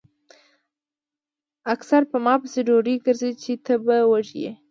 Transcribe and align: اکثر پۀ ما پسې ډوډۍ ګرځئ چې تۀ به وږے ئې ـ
اکثر 1.73 2.01
پۀ 2.09 2.17
ما 2.23 2.33
پسې 2.41 2.61
ډوډۍ 2.67 2.95
ګرځئ 3.05 3.31
چې 3.43 3.51
تۀ 3.65 3.73
به 3.85 3.97
وږے 4.11 4.37
ئې 4.43 4.51
ـ 4.53 4.57